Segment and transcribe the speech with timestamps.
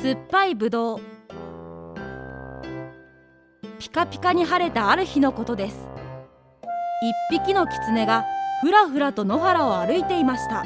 [0.00, 1.00] 酸っぱいぶどう
[3.80, 5.88] ピカピカに晴れたある日のことです。
[7.32, 8.24] 一匹の狐が
[8.60, 10.62] ふらふらと野原を歩いていました。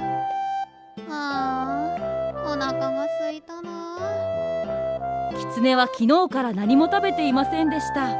[1.08, 5.30] あーお腹が空いたな。
[5.54, 8.14] 狐は昨日から何も食べていませんでした。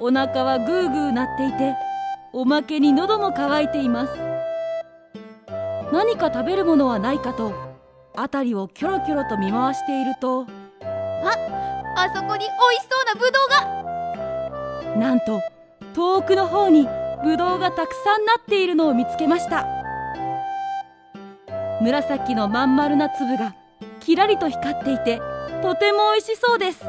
[0.00, 1.74] お腹はグーグー鳴っていて
[2.32, 4.12] おまけに喉も渇いています。
[5.92, 7.65] 何か食べるものはないかと
[8.16, 10.46] 辺りをキョロキョロと見回していると
[11.98, 15.00] あそこに美味しそうなぶどうが。
[15.00, 15.40] なんと
[15.94, 16.86] 遠くの方に
[17.24, 19.66] ぶどうがたくさんなっているのを見つけました。
[21.80, 23.54] 紫のまん丸な粒が
[24.00, 25.20] きらりと光っていて
[25.62, 26.84] とても美味しそうです。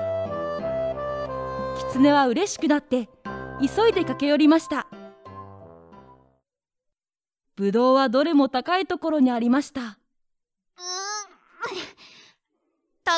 [1.94, 3.08] 狐は嬉しくなって
[3.62, 4.88] 急いで駆け寄りました。
[7.56, 9.94] ぶどうはどれも高いところにありましたうーん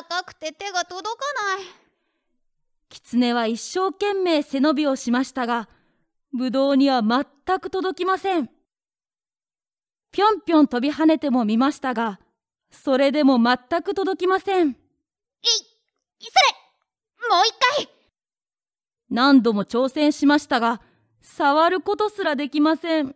[0.03, 1.65] 高くて手が届かない。
[2.89, 5.69] 狐は一生懸命背伸びをしましたが
[6.33, 8.49] ぶどうには全く届きません。
[10.11, 12.19] ぴょんぴょん飛び跳ねても見ましたが
[12.71, 14.69] それでも全く届きません。
[14.69, 14.79] いそ
[17.27, 17.89] れもう一回。
[19.09, 20.81] 何度も挑戦しましたが
[21.21, 23.15] 触ることすらできません。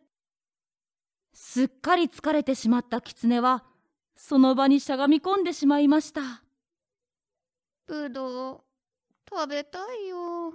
[1.33, 3.63] すっかり疲れてしまった狐は
[4.15, 6.42] その場にしゃがみ込んでしまいました
[7.85, 8.61] ぶどう
[9.29, 10.53] 食べたいよ。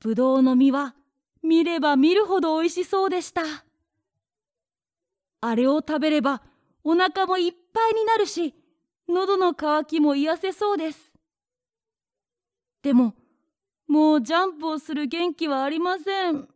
[0.00, 0.94] ぶどうの実は
[1.42, 3.42] 見れば見るほど美味しそうでした。
[5.40, 6.42] あれを食べれば
[6.84, 8.54] お腹もいっぱいになるし
[9.08, 11.12] 喉の渇きも癒せそうです。
[12.82, 13.14] でも
[13.88, 16.34] もうジャンプをする元気はありません。
[16.34, 16.48] う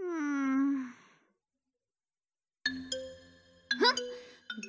[0.00, 0.47] ーん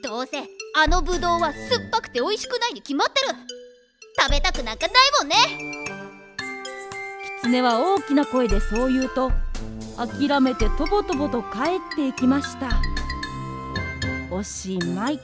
[0.03, 0.37] どうせ
[0.75, 3.27] あのぶどうは酸っぱくて美味しくないに決まってる。
[4.19, 5.35] 食べたくなんかないもんね。
[7.41, 9.31] 狐は大きな声でそう言うと
[9.97, 11.47] 諦めてとぼとぼと帰
[11.94, 12.81] っていきました。
[14.31, 15.19] おしまい